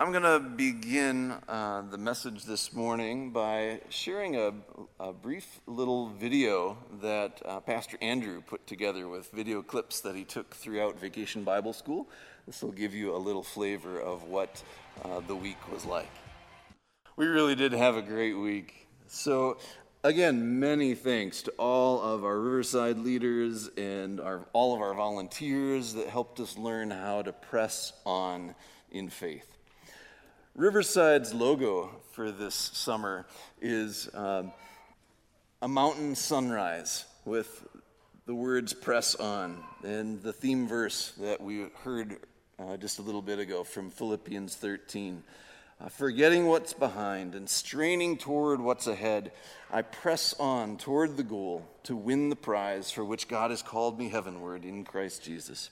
I'm 0.00 0.12
going 0.12 0.22
to 0.22 0.38
begin 0.38 1.32
uh, 1.48 1.82
the 1.90 1.98
message 1.98 2.44
this 2.44 2.72
morning 2.72 3.32
by 3.32 3.80
sharing 3.88 4.36
a, 4.36 4.52
a 5.00 5.12
brief 5.12 5.60
little 5.66 6.10
video 6.10 6.78
that 7.02 7.42
uh, 7.44 7.58
Pastor 7.58 7.98
Andrew 8.00 8.40
put 8.40 8.64
together 8.64 9.08
with 9.08 9.28
video 9.32 9.60
clips 9.60 10.00
that 10.02 10.14
he 10.14 10.22
took 10.22 10.54
throughout 10.54 11.00
Vacation 11.00 11.42
Bible 11.42 11.72
School. 11.72 12.08
This 12.46 12.62
will 12.62 12.70
give 12.70 12.94
you 12.94 13.12
a 13.12 13.18
little 13.18 13.42
flavor 13.42 14.00
of 14.00 14.22
what 14.22 14.62
uh, 15.04 15.18
the 15.26 15.34
week 15.34 15.58
was 15.72 15.84
like. 15.84 16.10
We 17.16 17.26
really 17.26 17.56
did 17.56 17.72
have 17.72 17.96
a 17.96 18.02
great 18.02 18.34
week. 18.34 18.86
So, 19.08 19.58
again, 20.04 20.60
many 20.60 20.94
thanks 20.94 21.42
to 21.42 21.50
all 21.58 22.00
of 22.00 22.24
our 22.24 22.38
Riverside 22.38 22.98
leaders 22.98 23.68
and 23.76 24.20
our, 24.20 24.46
all 24.52 24.76
of 24.76 24.80
our 24.80 24.94
volunteers 24.94 25.94
that 25.94 26.06
helped 26.06 26.38
us 26.38 26.56
learn 26.56 26.92
how 26.92 27.22
to 27.22 27.32
press 27.32 27.92
on 28.06 28.54
in 28.92 29.08
faith. 29.08 29.57
Riverside's 30.54 31.32
logo 31.32 31.90
for 32.12 32.32
this 32.32 32.54
summer 32.54 33.26
is 33.60 34.08
um, 34.14 34.52
a 35.62 35.68
mountain 35.68 36.14
sunrise 36.14 37.04
with 37.24 37.66
the 38.26 38.34
words 38.34 38.72
press 38.72 39.14
on 39.14 39.62
and 39.84 40.22
the 40.22 40.32
theme 40.32 40.66
verse 40.66 41.12
that 41.18 41.40
we 41.40 41.66
heard 41.84 42.16
uh, 42.58 42.76
just 42.76 42.98
a 42.98 43.02
little 43.02 43.22
bit 43.22 43.38
ago 43.38 43.62
from 43.62 43.90
Philippians 43.90 44.56
13. 44.56 45.22
Uh, 45.80 45.88
forgetting 45.88 46.46
what's 46.46 46.72
behind 46.72 47.36
and 47.36 47.48
straining 47.48 48.16
toward 48.16 48.60
what's 48.60 48.88
ahead, 48.88 49.30
I 49.70 49.82
press 49.82 50.34
on 50.40 50.76
toward 50.76 51.16
the 51.16 51.22
goal 51.22 51.64
to 51.84 51.94
win 51.94 52.30
the 52.30 52.36
prize 52.36 52.90
for 52.90 53.04
which 53.04 53.28
God 53.28 53.52
has 53.52 53.62
called 53.62 53.96
me 53.96 54.08
heavenward 54.08 54.64
in 54.64 54.82
Christ 54.82 55.22
Jesus. 55.22 55.70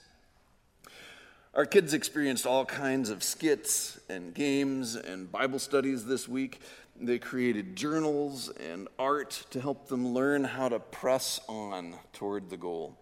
Our 1.57 1.65
kids 1.65 1.95
experienced 1.95 2.45
all 2.45 2.65
kinds 2.65 3.09
of 3.09 3.23
skits 3.23 3.99
and 4.09 4.31
games 4.31 4.93
and 4.93 5.31
Bible 5.31 5.57
studies 5.57 6.05
this 6.05 6.27
week. 6.27 6.61
They 7.01 7.17
created 7.17 7.75
journals 7.75 8.49
and 8.49 8.87
art 8.99 9.43
to 9.49 9.59
help 9.59 9.87
them 9.87 10.13
learn 10.13 10.43
how 10.43 10.69
to 10.69 10.77
press 10.79 11.39
on 11.49 11.95
toward 12.13 12.51
the 12.51 12.57
goal. 12.57 12.95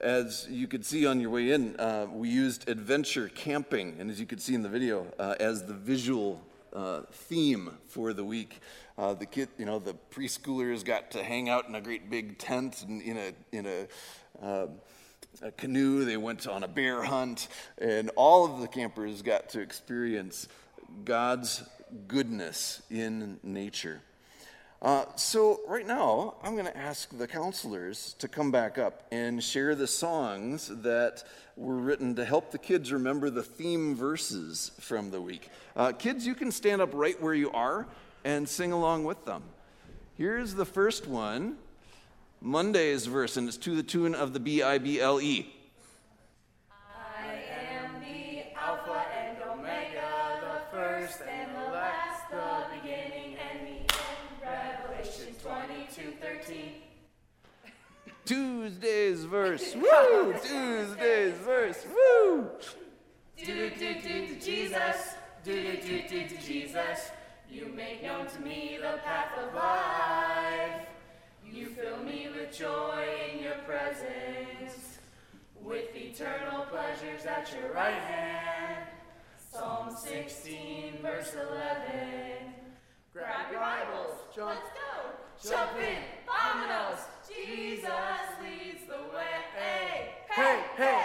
As 0.00 0.46
you 0.48 0.68
could 0.68 0.86
see 0.86 1.04
on 1.04 1.18
your 1.18 1.30
way 1.30 1.50
in, 1.50 1.74
uh, 1.80 2.06
we 2.12 2.28
used 2.28 2.68
adventure 2.68 3.28
camping, 3.28 3.96
and 3.98 4.08
as 4.08 4.20
you 4.20 4.26
could 4.26 4.40
see 4.40 4.54
in 4.54 4.62
the 4.62 4.68
video, 4.68 5.12
uh, 5.18 5.34
as 5.40 5.66
the 5.66 5.74
visual 5.74 6.40
uh, 6.72 7.00
theme 7.10 7.76
for 7.88 8.12
the 8.12 8.24
week. 8.24 8.60
Uh, 8.96 9.14
the 9.14 9.26
kid, 9.26 9.48
you 9.58 9.64
know, 9.64 9.80
the 9.80 9.96
preschoolers 10.12 10.84
got 10.84 11.10
to 11.10 11.24
hang 11.24 11.48
out 11.48 11.68
in 11.68 11.74
a 11.74 11.80
great 11.80 12.08
big 12.08 12.38
tent 12.38 12.84
and 12.86 13.02
in 13.02 13.16
a 13.16 13.32
in 13.50 13.66
a 13.66 13.88
uh, 14.40 14.66
a 15.42 15.50
canoe, 15.50 16.04
they 16.04 16.16
went 16.16 16.46
on 16.46 16.64
a 16.64 16.68
bear 16.68 17.02
hunt, 17.02 17.48
and 17.78 18.10
all 18.16 18.44
of 18.44 18.60
the 18.60 18.68
campers 18.68 19.22
got 19.22 19.48
to 19.50 19.60
experience 19.60 20.48
God's 21.04 21.62
goodness 22.08 22.82
in 22.90 23.38
nature. 23.42 24.00
Uh, 24.82 25.06
so, 25.16 25.60
right 25.66 25.86
now, 25.86 26.34
I'm 26.42 26.52
going 26.54 26.66
to 26.66 26.76
ask 26.76 27.16
the 27.16 27.26
counselors 27.26 28.14
to 28.18 28.28
come 28.28 28.50
back 28.50 28.76
up 28.76 29.06
and 29.10 29.42
share 29.42 29.74
the 29.74 29.86
songs 29.86 30.68
that 30.82 31.24
were 31.56 31.76
written 31.76 32.14
to 32.16 32.24
help 32.24 32.50
the 32.50 32.58
kids 32.58 32.92
remember 32.92 33.30
the 33.30 33.42
theme 33.42 33.94
verses 33.94 34.72
from 34.80 35.10
the 35.10 35.20
week. 35.20 35.48
Uh, 35.74 35.92
kids, 35.92 36.26
you 36.26 36.34
can 36.34 36.52
stand 36.52 36.82
up 36.82 36.90
right 36.92 37.20
where 37.22 37.32
you 37.32 37.50
are 37.52 37.86
and 38.24 38.46
sing 38.46 38.72
along 38.72 39.04
with 39.04 39.24
them. 39.24 39.42
Here's 40.18 40.54
the 40.54 40.66
first 40.66 41.06
one 41.06 41.56
Monday's 42.44 43.06
verse, 43.06 43.38
and 43.38 43.48
it's 43.48 43.56
to 43.56 43.74
the 43.74 43.82
tune 43.82 44.14
of 44.14 44.34
the 44.34 44.38
B 44.38 44.62
I 44.62 44.76
B 44.76 45.00
L 45.00 45.18
E. 45.18 45.50
I 46.70 47.40
am 47.72 48.00
the 48.02 48.54
Alpha 48.54 49.06
and 49.18 49.38
Omega, 49.50 50.42
the 50.42 50.76
first 50.76 51.22
and 51.22 51.56
the 51.56 51.72
last, 51.72 52.30
the 52.30 52.66
beginning 52.76 53.38
and 53.50 53.66
the 53.66 53.78
end. 53.80 53.88
Revelation 54.42 55.34
22 55.42 56.12
13. 56.20 56.72
Tuesday's 58.26 59.24
verse. 59.24 59.74
Woo! 59.74 60.34
Tuesday's 60.34 61.38
verse. 61.38 61.86
Woo! 61.88 62.50
Do 63.38 63.46
do 63.46 63.70
do 63.70 63.94
do 64.02 64.26
to 64.26 64.38
Jesus, 64.38 65.14
do 65.44 65.62
do 65.62 65.80
do 65.80 66.02
do 66.08 66.28
to 66.28 66.42
Jesus. 66.42 67.10
You 67.50 67.72
make 67.74 68.02
known 68.02 68.26
to 68.26 68.40
me 68.42 68.78
the 68.78 68.98
path 69.02 69.38
of 69.38 69.54
life. 69.54 70.83
You 71.54 71.66
fill 71.66 71.98
me 71.98 72.26
with 72.36 72.52
joy 72.58 73.06
in 73.32 73.40
your 73.40 73.54
presence, 73.64 74.98
with 75.62 75.94
eternal 75.94 76.64
pleasures 76.64 77.24
at 77.26 77.48
your 77.52 77.72
right 77.72 77.94
hand. 77.94 78.88
Psalm 79.52 79.94
16, 79.96 80.98
verse 81.00 81.32
11. 81.34 82.54
Grab 83.12 83.52
your 83.52 83.60
Bibles, 83.60 84.16
jump, 84.34 84.48
let's 84.48 85.48
go, 85.48 85.56
jump 85.56 85.78
in, 85.78 86.02
vámonos. 86.26 86.98
Jesus 87.24 87.84
leads 88.42 88.86
the 88.88 89.16
way. 89.16 89.24
Hey, 89.56 90.10
hey, 90.30 90.60
hey. 90.76 91.04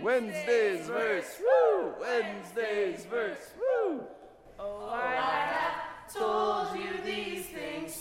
Wednesday's 0.00 0.88
verse. 0.88 1.40
Woo! 1.40 1.94
Wednesday's 2.00 3.04
verse. 3.04 3.52
Woo! 3.56 4.00
Oh, 4.58 4.88
I 4.90 5.14
oh, 5.14 5.42
have 5.54 6.12
told 6.12 6.76
you 6.76 6.98
things 7.04 7.21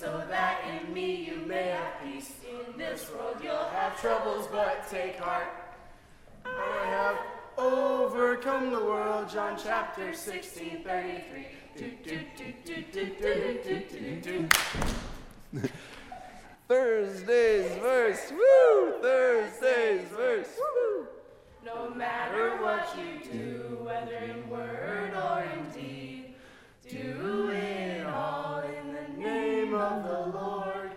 so 0.01 0.23
that 0.29 0.62
in 0.67 0.91
me 0.91 1.29
you 1.29 1.45
may 1.45 1.67
have 1.67 1.94
peace. 2.03 2.31
In 2.50 2.75
this 2.75 3.12
world 3.12 3.35
you'll 3.44 3.56
have 3.56 4.01
troubles, 4.01 4.47
but 4.51 4.89
take 4.89 5.17
heart. 5.17 5.47
I 6.44 6.85
have 6.88 7.17
overcome 7.56 8.72
the 8.72 8.79
world, 8.79 9.29
John 9.29 9.59
chapter 9.63 10.12
16, 10.12 10.84
33. 10.84 11.45
Do, 11.78 11.91
do, 12.03 12.19
do, 14.25 14.50
Thursday's 16.68 17.72
verse, 17.78 18.31
woo! 18.31 19.01
Thursday's 19.03 20.07
verse, 20.18 20.50
woo! 20.57 21.06
No 21.63 21.91
matter 21.91 22.57
what 22.57 22.89
you 22.97 23.31
do, 23.31 23.78
whether 23.83 24.16
in 24.16 24.50
word 24.50 25.13
or 25.13 25.44
in 25.44 25.69
deed, 25.72 26.33
do 26.89 27.50
it 27.51 27.81
of 29.81 30.03
the 30.03 30.38
Lord 30.38 30.92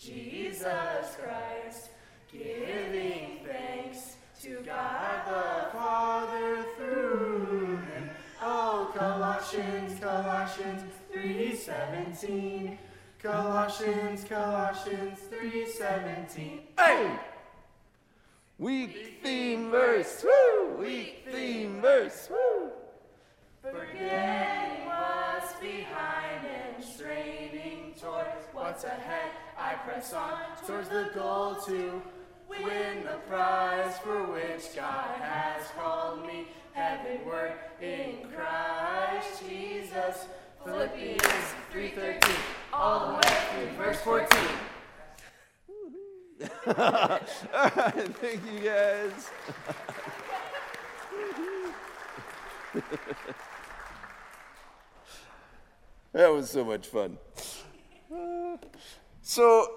Jesus 0.00 1.16
Christ, 1.20 1.90
giving 2.32 3.40
thanks 3.44 4.16
to 4.40 4.56
God 4.64 5.26
the 5.26 5.70
Father 5.76 6.64
through 6.78 7.76
him. 7.76 8.10
Oh, 8.40 8.90
Colossians, 8.96 10.00
Colossians 10.00 10.82
3:17. 11.12 12.78
Colossians, 13.22 14.24
Colossians 14.24 15.18
3:17. 15.30 16.60
Hey! 16.78 17.10
Week 18.58 19.20
theme 19.22 19.70
verse. 19.70 20.24
Woo! 20.24 20.76
Week 20.78 21.28
theme 21.30 21.82
verse. 21.82 22.30
Woo! 22.30 22.70
Forgetting 23.62 24.71
what's 28.72 28.84
ahead, 28.84 29.30
I 29.58 29.74
press 29.74 30.14
on 30.14 30.38
towards 30.66 30.88
the 30.88 31.10
goal 31.12 31.56
to 31.66 32.00
win 32.48 33.04
the 33.04 33.18
prize 33.28 33.98
for 33.98 34.22
which 34.24 34.74
God 34.74 35.20
has 35.20 35.66
called 35.76 36.26
me 36.26 36.48
heavenward 36.72 37.52
in 37.82 38.30
Christ 38.34 39.42
Jesus. 39.46 40.24
Philippians 40.64 41.20
3:13, 41.70 42.34
all 42.72 43.08
the 43.08 43.14
way 43.16 43.20
through 43.52 43.72
verse 43.76 44.00
14. 44.00 44.48
All 46.66 46.72
right, 46.74 47.28
thank 48.22 48.40
you 48.50 48.58
guys. 48.64 49.30
that 56.14 56.32
was 56.32 56.48
so 56.48 56.64
much 56.64 56.86
fun. 56.86 57.18
So, 59.22 59.70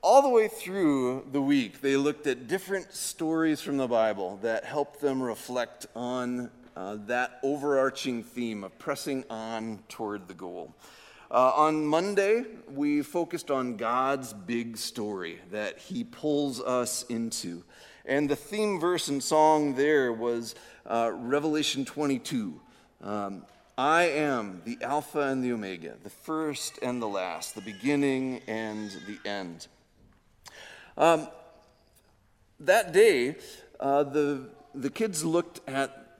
all 0.00 0.22
the 0.22 0.28
way 0.28 0.48
through 0.48 1.26
the 1.32 1.42
week, 1.42 1.80
they 1.80 1.96
looked 1.96 2.26
at 2.26 2.46
different 2.46 2.92
stories 2.92 3.60
from 3.60 3.76
the 3.76 3.88
Bible 3.88 4.38
that 4.42 4.64
helped 4.64 5.00
them 5.00 5.22
reflect 5.22 5.86
on 5.96 6.50
uh, 6.76 6.96
that 7.06 7.40
overarching 7.42 8.22
theme 8.22 8.62
of 8.62 8.78
pressing 8.78 9.24
on 9.28 9.80
toward 9.88 10.28
the 10.28 10.34
goal. 10.34 10.72
Uh, 11.30 11.52
on 11.56 11.84
Monday, 11.84 12.44
we 12.72 13.02
focused 13.02 13.50
on 13.50 13.76
God's 13.76 14.32
big 14.32 14.76
story 14.76 15.40
that 15.50 15.78
He 15.78 16.04
pulls 16.04 16.60
us 16.60 17.04
into. 17.08 17.64
And 18.06 18.28
the 18.30 18.36
theme 18.36 18.80
verse 18.80 19.08
and 19.08 19.22
song 19.22 19.74
there 19.74 20.12
was 20.12 20.54
uh, 20.86 21.10
Revelation 21.12 21.84
22. 21.84 22.60
Um, 23.02 23.44
I 23.78 24.06
am 24.06 24.62
the 24.64 24.76
Alpha 24.82 25.20
and 25.20 25.42
the 25.42 25.52
Omega, 25.52 25.94
the 26.02 26.10
first 26.10 26.80
and 26.82 27.00
the 27.00 27.06
last, 27.06 27.54
the 27.54 27.60
beginning 27.60 28.42
and 28.48 28.90
the 29.06 29.20
end. 29.24 29.68
Um, 30.96 31.28
that 32.58 32.92
day, 32.92 33.36
uh, 33.78 34.02
the, 34.02 34.48
the 34.74 34.90
kids 34.90 35.24
looked 35.24 35.60
at 35.68 36.18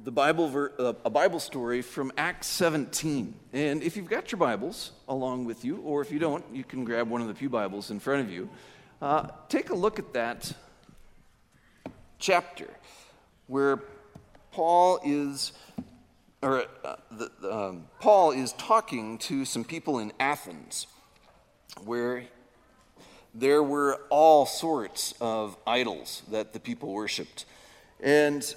the 0.00 0.10
Bible 0.10 0.48
ver- 0.48 0.72
uh, 0.80 0.94
a 1.04 1.10
Bible 1.10 1.38
story 1.38 1.80
from 1.80 2.10
Acts 2.18 2.48
17. 2.48 3.34
And 3.52 3.84
if 3.84 3.96
you've 3.96 4.10
got 4.10 4.32
your 4.32 4.40
Bibles 4.40 4.90
along 5.06 5.44
with 5.44 5.64
you, 5.64 5.76
or 5.82 6.02
if 6.02 6.10
you 6.10 6.18
don't, 6.18 6.44
you 6.52 6.64
can 6.64 6.84
grab 6.84 7.08
one 7.08 7.20
of 7.20 7.28
the 7.28 7.34
Pew 7.34 7.48
Bibles 7.48 7.92
in 7.92 8.00
front 8.00 8.22
of 8.22 8.32
you. 8.32 8.50
Uh, 9.00 9.28
take 9.48 9.70
a 9.70 9.76
look 9.76 10.00
at 10.00 10.12
that 10.14 10.52
chapter 12.18 12.68
where 13.46 13.80
Paul 14.50 14.98
is, 15.04 15.52
or 16.42 16.64
uh, 16.84 16.96
the, 17.10 17.30
um, 17.50 17.86
Paul 17.98 18.30
is 18.30 18.52
talking 18.54 19.18
to 19.18 19.44
some 19.44 19.64
people 19.64 19.98
in 19.98 20.12
Athens, 20.18 20.86
where 21.84 22.24
there 23.34 23.62
were 23.62 24.00
all 24.10 24.46
sorts 24.46 25.14
of 25.20 25.56
idols 25.66 26.22
that 26.30 26.52
the 26.52 26.60
people 26.60 26.92
worshipped. 26.92 27.44
And 28.00 28.54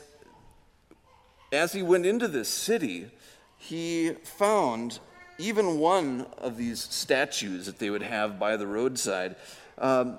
as 1.52 1.74
he 1.74 1.84
went 1.84 2.06
into 2.06 2.28
this 2.28 2.50
city, 2.50 3.12
he 3.58 4.14
found 4.24 5.00
even 5.38 5.78
one 5.78 6.26
of 6.38 6.58
these 6.58 6.82
statues 6.82 7.66
that 7.66 7.80
they 7.80 7.90
would 7.90 8.02
have 8.02 8.40
by 8.40 8.58
the 8.58 8.68
roadside 8.68 9.36
um, 9.78 10.18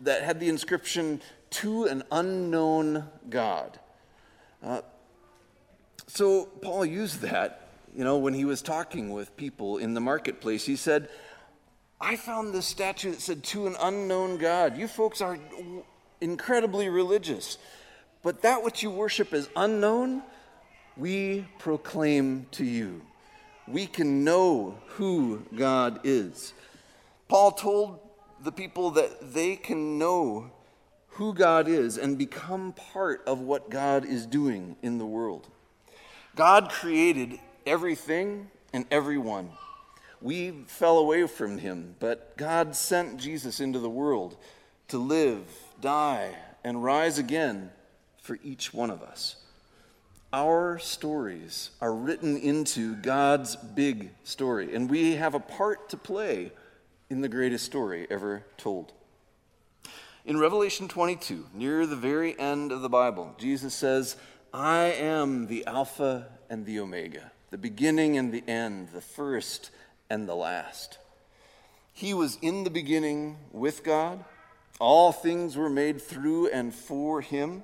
that 0.00 0.22
had 0.22 0.40
the 0.40 0.48
inscription, 0.48 1.20
To 1.50 1.84
an 1.84 2.02
Unknown 2.12 3.08
God. 3.30 3.78
Uh, 4.62 4.82
so 6.08 6.46
Paul 6.46 6.86
used 6.86 7.20
that, 7.20 7.68
you 7.94 8.02
know, 8.02 8.16
when 8.16 8.32
he 8.32 8.44
was 8.44 8.62
talking 8.62 9.12
with 9.12 9.36
people 9.36 9.76
in 9.76 9.94
the 9.94 10.00
marketplace. 10.00 10.64
He 10.64 10.74
said, 10.76 11.08
I 12.00 12.16
found 12.16 12.54
this 12.54 12.66
statue 12.66 13.10
that 13.10 13.20
said, 13.20 13.44
To 13.44 13.66
an 13.66 13.76
unknown 13.80 14.38
God. 14.38 14.78
You 14.78 14.88
folks 14.88 15.20
are 15.20 15.38
incredibly 16.20 16.88
religious, 16.88 17.58
but 18.22 18.42
that 18.42 18.64
which 18.64 18.82
you 18.82 18.90
worship 18.90 19.34
is 19.34 19.48
unknown, 19.54 20.22
we 20.96 21.46
proclaim 21.58 22.46
to 22.52 22.64
you. 22.64 23.02
We 23.66 23.86
can 23.86 24.24
know 24.24 24.78
who 24.86 25.44
God 25.54 26.00
is. 26.04 26.54
Paul 27.28 27.52
told 27.52 28.00
the 28.42 28.52
people 28.52 28.92
that 28.92 29.34
they 29.34 29.56
can 29.56 29.98
know 29.98 30.50
who 31.08 31.34
God 31.34 31.68
is 31.68 31.98
and 31.98 32.16
become 32.16 32.72
part 32.72 33.22
of 33.26 33.40
what 33.40 33.68
God 33.68 34.06
is 34.06 34.24
doing 34.24 34.76
in 34.82 34.96
the 34.96 35.06
world. 35.06 35.48
God 36.38 36.70
created 36.70 37.40
everything 37.66 38.48
and 38.72 38.86
everyone. 38.92 39.50
We 40.20 40.52
fell 40.68 40.98
away 40.98 41.26
from 41.26 41.58
him, 41.58 41.96
but 41.98 42.36
God 42.36 42.76
sent 42.76 43.18
Jesus 43.18 43.58
into 43.58 43.80
the 43.80 43.90
world 43.90 44.36
to 44.86 44.98
live, 44.98 45.42
die, 45.80 46.36
and 46.62 46.84
rise 46.84 47.18
again 47.18 47.70
for 48.22 48.38
each 48.44 48.72
one 48.72 48.88
of 48.88 49.02
us. 49.02 49.34
Our 50.32 50.78
stories 50.78 51.70
are 51.80 51.92
written 51.92 52.36
into 52.36 52.94
God's 52.94 53.56
big 53.56 54.12
story, 54.22 54.72
and 54.76 54.88
we 54.88 55.16
have 55.16 55.34
a 55.34 55.40
part 55.40 55.88
to 55.88 55.96
play 55.96 56.52
in 57.10 57.20
the 57.20 57.28
greatest 57.28 57.64
story 57.64 58.06
ever 58.08 58.44
told. 58.56 58.92
In 60.24 60.38
Revelation 60.38 60.86
22, 60.86 61.46
near 61.52 61.84
the 61.84 61.96
very 61.96 62.38
end 62.38 62.70
of 62.70 62.82
the 62.82 62.88
Bible, 62.88 63.34
Jesus 63.38 63.74
says, 63.74 64.14
I 64.52 64.84
am 64.86 65.46
the 65.46 65.66
Alpha 65.66 66.26
and 66.48 66.64
the 66.64 66.80
Omega, 66.80 67.32
the 67.50 67.58
beginning 67.58 68.16
and 68.16 68.32
the 68.32 68.42
end, 68.48 68.88
the 68.94 69.02
first 69.02 69.70
and 70.08 70.26
the 70.26 70.34
last. 70.34 70.98
He 71.92 72.14
was 72.14 72.38
in 72.40 72.64
the 72.64 72.70
beginning 72.70 73.36
with 73.52 73.84
God. 73.84 74.24
All 74.80 75.12
things 75.12 75.56
were 75.56 75.68
made 75.68 76.00
through 76.00 76.48
and 76.48 76.74
for 76.74 77.20
him. 77.20 77.62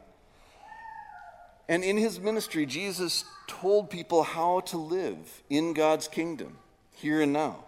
And 1.69 1.82
in 1.82 1.96
his 1.96 2.20
ministry, 2.20 2.66
Jesus 2.66 3.25
told 3.46 3.88
people 3.88 4.22
how 4.22 4.60
to 4.60 4.76
live 4.76 5.42
in 5.48 5.72
God's 5.72 6.08
kingdom, 6.08 6.58
here 6.92 7.22
and 7.22 7.32
now. 7.32 7.64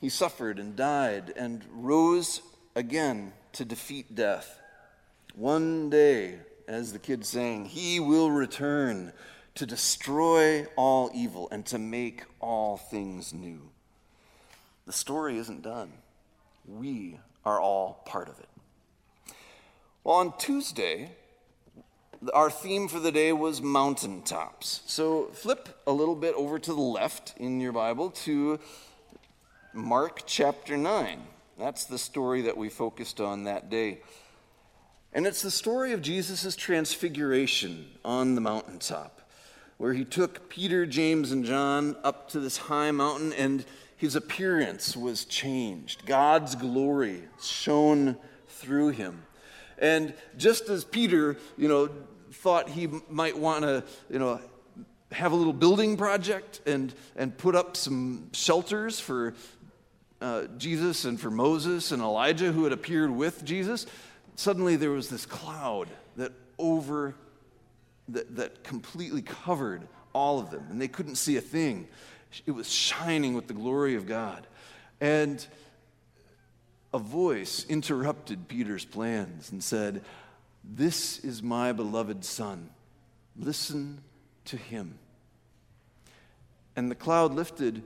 He 0.00 0.08
suffered 0.08 0.58
and 0.58 0.74
died 0.74 1.34
and 1.36 1.62
rose 1.70 2.40
again 2.74 3.34
to 3.52 3.66
defeat 3.66 4.14
death. 4.14 4.58
One 5.34 5.90
day, 5.90 6.38
as 6.68 6.92
the 6.92 6.98
kids 6.98 7.28
sang, 7.28 7.64
he 7.64 8.00
will 8.00 8.30
return 8.30 9.12
to 9.54 9.66
destroy 9.66 10.66
all 10.76 11.10
evil 11.14 11.48
and 11.50 11.64
to 11.66 11.78
make 11.78 12.24
all 12.40 12.76
things 12.76 13.32
new. 13.32 13.70
The 14.86 14.92
story 14.92 15.38
isn't 15.38 15.62
done. 15.62 15.92
We 16.66 17.18
are 17.44 17.60
all 17.60 18.02
part 18.06 18.28
of 18.28 18.38
it. 18.38 18.48
Well, 20.04 20.16
on 20.16 20.36
Tuesday, 20.38 21.10
our 22.32 22.50
theme 22.50 22.88
for 22.88 23.00
the 23.00 23.12
day 23.12 23.32
was 23.32 23.62
mountaintops. 23.62 24.82
So 24.86 25.26
flip 25.32 25.80
a 25.86 25.92
little 25.92 26.14
bit 26.14 26.34
over 26.34 26.58
to 26.58 26.72
the 26.72 26.80
left 26.80 27.34
in 27.38 27.60
your 27.60 27.72
Bible 27.72 28.10
to 28.10 28.60
Mark 29.72 30.22
chapter 30.26 30.76
9. 30.76 31.22
That's 31.58 31.84
the 31.84 31.98
story 31.98 32.42
that 32.42 32.56
we 32.56 32.68
focused 32.68 33.20
on 33.20 33.44
that 33.44 33.70
day. 33.70 34.00
And 35.16 35.26
it's 35.26 35.40
the 35.40 35.50
story 35.50 35.94
of 35.94 36.02
Jesus' 36.02 36.54
transfiguration 36.56 37.86
on 38.04 38.34
the 38.34 38.42
mountaintop, 38.42 39.22
where 39.78 39.94
he 39.94 40.04
took 40.04 40.50
Peter, 40.50 40.84
James, 40.84 41.32
and 41.32 41.42
John 41.42 41.96
up 42.04 42.28
to 42.32 42.38
this 42.38 42.58
high 42.58 42.90
mountain, 42.90 43.32
and 43.32 43.64
his 43.96 44.14
appearance 44.14 44.94
was 44.94 45.24
changed. 45.24 46.04
God's 46.04 46.54
glory 46.54 47.22
shone 47.42 48.18
through 48.46 48.88
him. 48.88 49.22
And 49.78 50.12
just 50.36 50.68
as 50.68 50.84
Peter, 50.84 51.38
you 51.56 51.68
know, 51.68 51.88
thought 52.32 52.68
he 52.68 52.86
might 53.08 53.38
want 53.38 53.62
to, 53.62 53.84
you 54.10 54.18
know, 54.18 54.38
have 55.12 55.32
a 55.32 55.34
little 55.34 55.54
building 55.54 55.96
project 55.96 56.60
and, 56.66 56.92
and 57.16 57.38
put 57.38 57.56
up 57.56 57.74
some 57.74 58.28
shelters 58.34 59.00
for 59.00 59.32
uh, 60.20 60.44
Jesus 60.58 61.06
and 61.06 61.18
for 61.18 61.30
Moses 61.30 61.90
and 61.90 62.02
Elijah 62.02 62.52
who 62.52 62.64
had 62.64 62.74
appeared 62.74 63.10
with 63.10 63.46
Jesus, 63.46 63.86
suddenly 64.36 64.76
there 64.76 64.90
was 64.90 65.08
this 65.08 65.26
cloud 65.26 65.88
that 66.16 66.32
over, 66.58 67.14
that, 68.08 68.36
that 68.36 68.64
completely 68.64 69.22
covered 69.22 69.86
all 70.12 70.38
of 70.38 70.50
them, 70.50 70.66
and 70.70 70.80
they 70.80 70.88
couldn't 70.88 71.16
see 71.16 71.36
a 71.36 71.40
thing. 71.40 71.88
It 72.46 72.52
was 72.52 72.70
shining 72.70 73.34
with 73.34 73.48
the 73.48 73.54
glory 73.54 73.96
of 73.96 74.06
God. 74.06 74.46
And 75.00 75.44
a 76.94 76.98
voice 76.98 77.66
interrupted 77.68 78.48
Peter's 78.48 78.84
plans 78.84 79.52
and 79.52 79.62
said, 79.62 80.02
This 80.64 81.18
is 81.18 81.42
my 81.42 81.72
beloved 81.72 82.24
Son. 82.24 82.70
Listen 83.38 84.00
to 84.46 84.56
him. 84.56 84.98
And 86.74 86.90
the 86.90 86.94
cloud 86.94 87.34
lifted, 87.34 87.82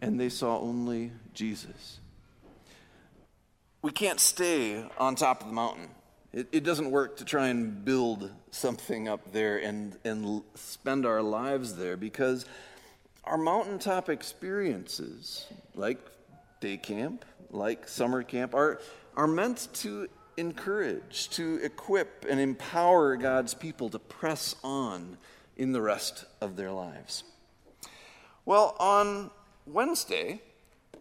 and 0.00 0.18
they 0.18 0.28
saw 0.28 0.58
only 0.60 1.12
Jesus. 1.34 1.98
We 3.80 3.92
can't 3.92 4.18
stay 4.18 4.84
on 4.98 5.14
top 5.14 5.42
of 5.42 5.46
the 5.46 5.54
mountain. 5.54 5.88
It, 6.32 6.48
it, 6.50 6.64
doesn't 6.64 6.90
work 6.90 7.18
to 7.18 7.24
try 7.24 7.48
and 7.48 7.84
build 7.84 8.30
something 8.50 9.08
up 9.08 9.32
there 9.32 9.58
and, 9.58 9.96
and 10.04 10.42
spend 10.56 11.06
our 11.06 11.22
lives 11.22 11.76
there 11.76 11.96
because 11.96 12.44
our 13.24 13.38
mountaintop 13.38 14.08
experiences, 14.08 15.46
like 15.74 15.98
day 16.60 16.76
camp, 16.76 17.24
like 17.50 17.86
summer 17.86 18.22
camp, 18.24 18.52
are, 18.52 18.80
are 19.16 19.28
meant 19.28 19.68
to 19.74 20.08
encourage, 20.36 21.30
to 21.30 21.60
equip, 21.62 22.26
and 22.28 22.40
empower 22.40 23.16
God's 23.16 23.54
people 23.54 23.90
to 23.90 23.98
press 23.98 24.56
on 24.64 25.18
in 25.56 25.72
the 25.72 25.80
rest 25.80 26.24
of 26.40 26.56
their 26.56 26.72
lives. 26.72 27.22
Well, 28.44 28.76
on 28.80 29.30
Wednesday, 29.66 30.40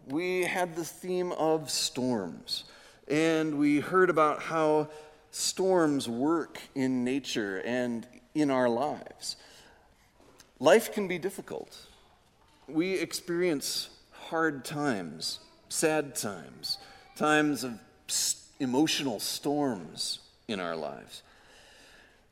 we 0.08 0.44
had 0.44 0.76
the 0.76 0.86
theme 0.86 1.32
of 1.34 1.70
storms, 1.70 2.64
and 3.08 3.58
we 3.58 3.80
heard 3.80 4.10
about 4.10 4.42
how 4.44 4.90
storms 5.32 6.08
work 6.08 6.60
in 6.76 7.04
nature 7.04 7.62
and 7.66 8.08
in 8.34 8.50
our 8.50 8.70
lives. 8.70 9.36
Life 10.60 10.94
can 10.94 11.08
be 11.08 11.18
difficult. 11.18 11.88
We 12.68 12.94
experience 12.94 13.90
hard 14.12 14.66
times 14.66 15.40
sad 15.70 16.16
times, 16.16 16.78
times 17.16 17.64
of 17.64 17.80
emotional 18.60 19.20
storms 19.20 20.20
in 20.48 20.60
our 20.60 20.76
lives. 20.76 21.24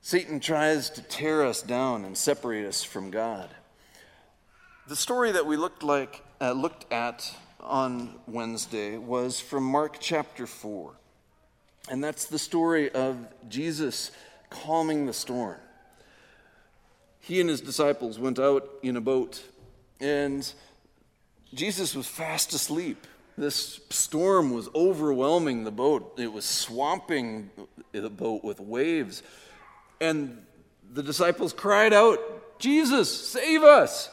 Satan 0.02 0.40
tries 0.40 0.90
to 0.92 1.02
tear 1.02 1.46
us 1.46 1.62
down 1.62 2.06
and 2.06 2.18
separate 2.18 2.66
us 2.66 2.84
from 2.84 3.12
God. 3.12 3.50
The 4.88 4.96
story 4.96 5.32
that 5.32 5.46
we 5.46 5.58
looked, 5.58 5.84
like, 5.84 6.24
uh, 6.40 6.52
looked 6.52 6.92
at 6.94 7.36
on 7.66 8.16
Wednesday 8.28 8.98
was 8.98 9.40
from 9.40 9.64
Mark 9.64 9.98
chapter 10.00 10.48
4. 10.48 10.94
And 11.90 12.04
that's 12.04 12.26
the 12.26 12.40
story 12.40 12.92
of 12.92 13.18
Jesus 13.50 14.12
calming 14.50 15.06
the 15.06 15.14
storm. 15.14 15.58
He 17.20 17.42
and 17.42 17.50
his 17.50 17.62
disciples 17.62 18.20
went 18.20 18.40
out 18.40 18.70
in 18.84 18.96
a 18.98 19.02
boat, 19.02 19.44
and 20.00 20.52
Jesus 21.54 21.96
was 21.96 22.08
fast 22.08 22.54
asleep. 22.54 23.08
This 23.38 23.82
storm 23.90 24.52
was 24.52 24.70
overwhelming 24.76 25.64
the 25.64 25.72
boat, 25.72 26.20
it 26.20 26.32
was 26.32 26.46
swamping 26.46 27.50
the 27.92 28.10
boat 28.10 28.44
with 28.44 28.60
waves. 28.60 29.24
And 30.00 30.46
the 30.94 31.04
disciples 31.04 31.52
cried 31.52 31.94
out 31.94 32.20
Jesus, 32.60 33.12
save 33.12 33.64
us. 33.64 34.10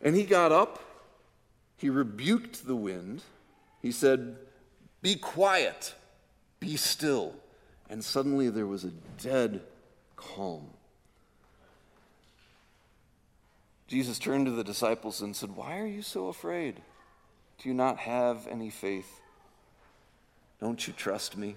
And 0.00 0.14
he 0.14 0.24
got 0.24 0.52
up, 0.52 0.85
he 1.76 1.90
rebuked 1.90 2.66
the 2.66 2.76
wind, 2.76 3.22
he 3.82 3.92
said, 3.92 4.36
Be 5.02 5.16
quiet, 5.16 5.94
be 6.60 6.76
still. 6.76 7.34
And 7.88 8.04
suddenly 8.04 8.48
there 8.50 8.66
was 8.66 8.84
a 8.84 8.92
dead 9.22 9.60
calm. 10.16 10.68
Jesus 13.86 14.18
turned 14.18 14.46
to 14.46 14.52
the 14.52 14.64
disciples 14.64 15.20
and 15.20 15.36
said, 15.36 15.54
Why 15.54 15.78
are 15.78 15.86
you 15.86 16.02
so 16.02 16.28
afraid? 16.28 16.80
Do 17.58 17.68
you 17.68 17.74
not 17.74 17.98
have 17.98 18.48
any 18.48 18.70
faith? 18.70 19.20
Don't 20.60 20.86
you 20.86 20.92
trust 20.92 21.36
me? 21.36 21.56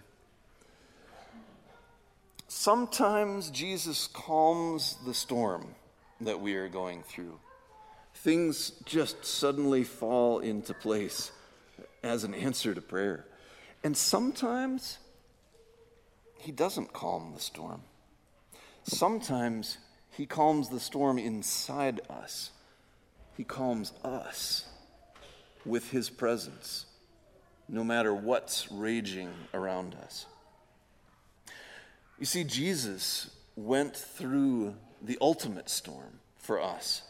Sometimes 2.48 3.50
Jesus 3.50 4.08
calms 4.08 4.98
the 5.06 5.14
storm 5.14 5.76
that 6.22 6.40
we 6.40 6.56
are 6.56 6.68
going 6.68 7.04
through. 7.04 7.40
Things 8.22 8.72
just 8.84 9.24
suddenly 9.24 9.86
fall 9.86 10.40
into 10.40 10.74
place 10.74 11.32
as 12.04 12.26
an 12.26 12.34
answer 12.34 12.74
to 12.74 12.82
prayer. 12.82 13.26
And 13.82 13.96
sometimes 13.96 14.98
he 16.38 16.52
doesn't 16.52 16.92
calm 16.92 17.32
the 17.34 17.40
storm. 17.40 17.82
Sometimes 18.84 19.78
he 20.12 20.26
calms 20.26 20.68
the 20.68 20.82
storm 20.82 21.18
inside 21.18 22.02
us. 22.10 22.52
He 23.38 23.46
calms 23.46 23.94
us 24.04 24.68
with 25.66 25.92
his 25.92 26.10
presence, 26.10 26.88
no 27.70 27.86
matter 27.86 28.14
what's 28.14 28.70
raging 28.70 29.30
around 29.54 29.96
us. 29.96 30.26
You 32.20 32.26
see, 32.26 32.44
Jesus 32.44 33.30
went 33.56 33.96
through 33.96 34.76
the 35.02 35.18
ultimate 35.22 35.70
storm 35.70 36.20
for 36.38 36.62
us. 36.62 37.04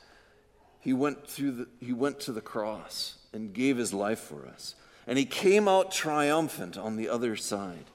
He 0.80 0.94
went, 0.94 1.28
through 1.28 1.52
the, 1.52 1.68
he 1.80 1.94
went 1.94 2.20
to 2.22 2.32
the 2.32 2.42
cross 2.42 3.16
and 3.34 3.54
gave 3.54 3.78
his 3.78 3.94
life 3.94 4.20
for 4.20 4.48
us. 4.48 4.76
And 5.06 5.18
he 5.18 5.26
came 5.26 5.68
out 5.68 5.92
triumphant 5.92 6.78
on 6.78 6.96
the 6.96 7.10
other 7.10 7.36
side. 7.36 7.86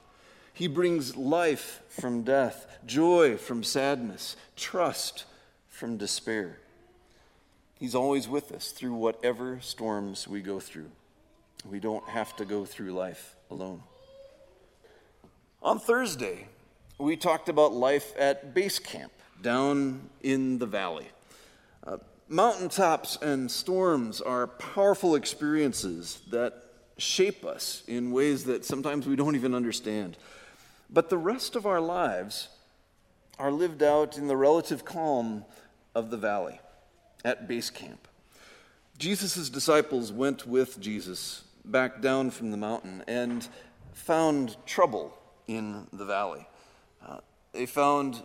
He 0.53 0.67
brings 0.67 1.17
life 1.17 1.81
from 1.89 2.23
death, 2.23 2.67
joy 2.85 3.37
from 3.37 3.63
sadness, 3.63 4.35
trust 4.55 5.25
from 5.67 5.97
despair. 5.97 6.59
He's 7.79 7.95
always 7.95 8.27
with 8.27 8.51
us 8.51 8.71
through 8.71 8.93
whatever 8.93 9.59
storms 9.61 10.27
we 10.27 10.41
go 10.41 10.59
through. 10.59 10.91
We 11.69 11.79
don't 11.79 12.07
have 12.09 12.35
to 12.37 12.45
go 12.45 12.63
through 12.63 12.91
life 12.91 13.35
alone. 13.51 13.83
On 15.61 15.79
Thursday, 15.79 16.47
we 16.97 17.17
talked 17.17 17.49
about 17.49 17.73
life 17.73 18.13
at 18.17 18.53
base 18.53 18.79
camp 18.79 19.11
down 19.41 20.09
in 20.21 20.59
the 20.59 20.65
valley. 20.65 21.07
Uh, 21.85 21.97
mountaintops 22.27 23.17
and 23.21 23.49
storms 23.49 24.21
are 24.21 24.47
powerful 24.47 25.15
experiences 25.15 26.21
that 26.31 26.63
shape 26.97 27.45
us 27.45 27.83
in 27.87 28.11
ways 28.11 28.45
that 28.45 28.65
sometimes 28.65 29.07
we 29.07 29.15
don't 29.15 29.35
even 29.35 29.53
understand. 29.53 30.17
But 30.89 31.09
the 31.09 31.17
rest 31.17 31.55
of 31.55 31.65
our 31.65 31.81
lives 31.81 32.49
are 33.37 33.51
lived 33.51 33.83
out 33.83 34.17
in 34.17 34.27
the 34.27 34.37
relative 34.37 34.85
calm 34.85 35.45
of 35.93 36.09
the 36.09 36.17
valley 36.17 36.59
at 37.23 37.47
base 37.47 37.69
camp. 37.69 38.07
Jesus' 38.97 39.49
disciples 39.49 40.11
went 40.11 40.47
with 40.47 40.79
Jesus 40.79 41.43
back 41.65 42.01
down 42.01 42.31
from 42.31 42.51
the 42.51 42.57
mountain 42.57 43.03
and 43.07 43.47
found 43.93 44.55
trouble 44.65 45.17
in 45.47 45.87
the 45.91 46.05
valley. 46.05 46.47
Uh, 47.05 47.19
they 47.51 47.65
found 47.65 48.21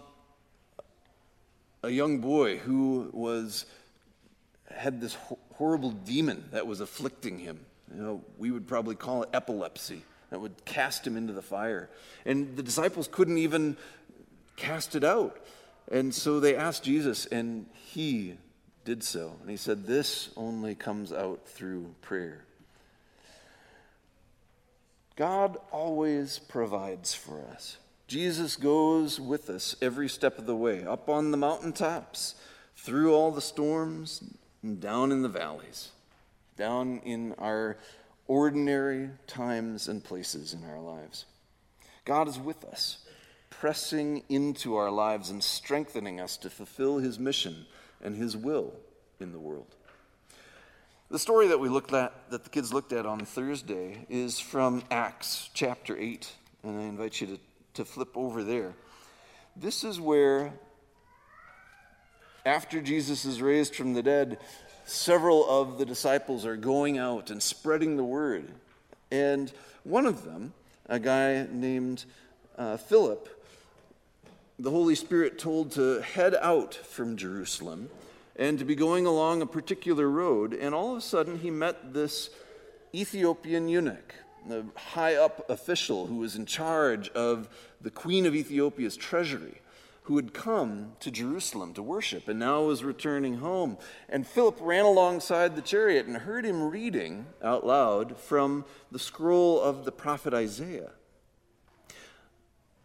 a 1.82 1.90
young 1.90 2.18
boy 2.18 2.58
who 2.58 3.08
was 3.12 3.64
had 4.74 5.00
this 5.00 5.16
horrible 5.54 5.90
demon 5.90 6.44
that 6.52 6.66
was 6.66 6.80
afflicting 6.80 7.38
him. 7.38 7.60
You 7.94 8.02
know, 8.02 8.24
we 8.38 8.50
would 8.50 8.66
probably 8.66 8.94
call 8.94 9.22
it 9.22 9.30
epilepsy 9.32 10.02
that 10.30 10.40
would 10.40 10.64
cast 10.64 11.06
him 11.06 11.16
into 11.16 11.32
the 11.32 11.42
fire. 11.42 11.90
And 12.24 12.56
the 12.56 12.62
disciples 12.62 13.08
couldn't 13.10 13.38
even 13.38 13.76
cast 14.56 14.94
it 14.94 15.04
out. 15.04 15.38
And 15.90 16.14
so 16.14 16.38
they 16.38 16.54
asked 16.54 16.84
Jesus, 16.84 17.26
and 17.26 17.66
he 17.74 18.36
did 18.84 19.02
so. 19.02 19.36
And 19.40 19.50
he 19.50 19.56
said, 19.56 19.86
This 19.86 20.30
only 20.36 20.74
comes 20.74 21.12
out 21.12 21.46
through 21.46 21.94
prayer. 22.00 22.44
God 25.16 25.58
always 25.70 26.38
provides 26.38 27.12
for 27.12 27.44
us. 27.52 27.76
Jesus 28.06 28.56
goes 28.56 29.20
with 29.20 29.50
us 29.50 29.76
every 29.82 30.08
step 30.08 30.38
of 30.38 30.46
the 30.46 30.56
way, 30.56 30.84
up 30.84 31.08
on 31.08 31.30
the 31.30 31.36
mountaintops, 31.36 32.34
through 32.74 33.14
all 33.14 33.30
the 33.30 33.40
storms, 33.40 34.24
down 34.78 35.12
in 35.12 35.22
the 35.22 35.28
valleys, 35.28 35.90
down 36.56 37.00
in 37.04 37.34
our 37.38 37.76
ordinary 38.26 39.10
times 39.26 39.88
and 39.88 40.04
places 40.04 40.54
in 40.54 40.64
our 40.64 40.78
lives. 40.78 41.24
God 42.04 42.28
is 42.28 42.38
with 42.38 42.64
us, 42.64 43.04
pressing 43.50 44.22
into 44.28 44.76
our 44.76 44.90
lives 44.90 45.30
and 45.30 45.42
strengthening 45.42 46.20
us 46.20 46.36
to 46.38 46.50
fulfill 46.50 46.98
his 46.98 47.18
mission 47.18 47.66
and 48.02 48.16
his 48.16 48.36
will 48.36 48.72
in 49.18 49.32
the 49.32 49.38
world. 49.38 49.74
The 51.10 51.18
story 51.18 51.48
that 51.48 51.58
we 51.58 51.68
looked 51.68 51.92
at, 51.92 52.30
that 52.30 52.44
the 52.44 52.50
kids 52.50 52.72
looked 52.72 52.92
at 52.92 53.04
on 53.04 53.24
Thursday, 53.24 54.06
is 54.08 54.38
from 54.38 54.84
Acts 54.90 55.50
chapter 55.54 55.96
8, 55.96 56.30
and 56.62 56.78
I 56.78 56.82
invite 56.84 57.20
you 57.20 57.26
to 57.26 57.38
to 57.74 57.84
flip 57.84 58.16
over 58.16 58.42
there. 58.42 58.74
This 59.56 59.84
is 59.84 60.00
where, 60.00 60.52
after 62.44 62.80
Jesus 62.80 63.24
is 63.24 63.42
raised 63.42 63.74
from 63.74 63.94
the 63.94 64.02
dead, 64.02 64.38
several 64.84 65.48
of 65.48 65.78
the 65.78 65.86
disciples 65.86 66.44
are 66.44 66.56
going 66.56 66.98
out 66.98 67.30
and 67.30 67.42
spreading 67.42 67.96
the 67.96 68.04
word. 68.04 68.48
And 69.10 69.52
one 69.84 70.06
of 70.06 70.24
them, 70.24 70.52
a 70.88 70.98
guy 70.98 71.46
named 71.50 72.04
uh, 72.56 72.76
Philip, 72.76 73.28
the 74.58 74.70
Holy 74.70 74.94
Spirit 74.94 75.38
told 75.38 75.72
to 75.72 76.00
head 76.00 76.34
out 76.34 76.74
from 76.74 77.16
Jerusalem 77.16 77.88
and 78.36 78.58
to 78.58 78.64
be 78.64 78.74
going 78.74 79.06
along 79.06 79.42
a 79.42 79.46
particular 79.46 80.08
road. 80.08 80.52
And 80.52 80.74
all 80.74 80.92
of 80.92 80.98
a 80.98 81.02
sudden, 81.02 81.38
he 81.38 81.50
met 81.50 81.94
this 81.94 82.30
Ethiopian 82.94 83.68
eunuch 83.68 84.14
the 84.48 84.64
high 84.74 85.14
up 85.14 85.48
official 85.50 86.06
who 86.06 86.16
was 86.16 86.36
in 86.36 86.46
charge 86.46 87.08
of 87.10 87.48
the 87.80 87.90
queen 87.90 88.26
of 88.26 88.34
Ethiopia's 88.34 88.96
treasury, 88.96 89.60
who 90.10 90.16
had 90.16 90.34
come 90.34 90.90
to 90.98 91.08
Jerusalem 91.08 91.72
to 91.72 91.80
worship 91.80 92.26
and 92.26 92.40
now 92.40 92.64
was 92.64 92.82
returning 92.82 93.36
home. 93.36 93.78
And 94.08 94.26
Philip 94.26 94.58
ran 94.60 94.84
alongside 94.84 95.54
the 95.54 95.62
chariot 95.62 96.06
and 96.06 96.16
heard 96.16 96.44
him 96.44 96.68
reading 96.68 97.26
out 97.40 97.64
loud 97.64 98.16
from 98.16 98.64
the 98.90 98.98
scroll 98.98 99.60
of 99.60 99.84
the 99.84 99.92
prophet 99.92 100.34
Isaiah. 100.34 100.90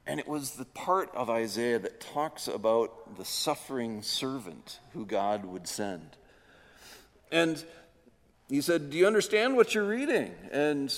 And 0.05 0.19
it 0.19 0.27
was 0.27 0.51
the 0.51 0.65
part 0.65 1.09
of 1.15 1.31
Isaiah 1.31 1.79
that 1.79 1.99
talks 1.99 2.47
about 2.47 3.17
the 3.17 3.25
suffering 3.25 4.03
servant 4.03 4.79
who 4.93 5.03
God 5.03 5.45
would 5.45 5.67
send. 5.67 6.17
And 7.31 7.65
he 8.49 8.61
said, 8.61 8.91
Do 8.91 8.97
you 8.99 9.07
understand 9.07 9.55
what 9.55 9.73
you're 9.73 9.87
reading? 9.87 10.35
And 10.51 10.93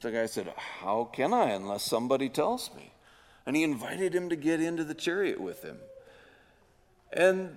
the 0.00 0.12
guy 0.12 0.24
said, 0.24 0.50
How 0.56 1.10
can 1.12 1.34
I 1.34 1.50
unless 1.50 1.82
somebody 1.82 2.30
tells 2.30 2.70
me? 2.74 2.94
And 3.48 3.56
he 3.56 3.62
invited 3.62 4.14
him 4.14 4.28
to 4.28 4.36
get 4.36 4.60
into 4.60 4.84
the 4.84 4.92
chariot 4.92 5.40
with 5.40 5.62
him. 5.62 5.78
And 7.14 7.56